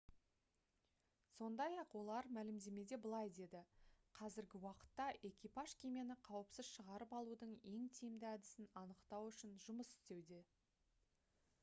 сондай-ақ 1.33 1.91
олар 1.99 2.27
мәлімдемеде 2.37 2.97
былай 3.03 3.29
деді: 3.39 3.59
«қазіргі 4.19 4.61
уақытта 4.61 5.05
экипаж 5.29 5.75
кемені 5.83 6.15
қауіпсіз 6.29 6.71
шығарып 6.77 7.13
алудың 7.19 7.51
ең 7.73 7.85
тиімді 7.99 8.29
әдісін 8.31 8.71
анықтау 8.83 9.29
үшін 9.33 9.53
жұмыс 9.67 9.93
істеуде» 9.99 10.41